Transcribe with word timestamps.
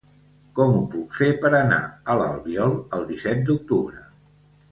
Com 0.59 0.71
ho 0.77 0.79
puc 0.93 1.17
fer 1.17 1.27
per 1.43 1.51
anar 1.59 1.77
a 2.13 2.17
l'Albiol 2.21 2.73
el 2.99 3.07
disset 3.13 3.47
d'octubre? 3.51 4.03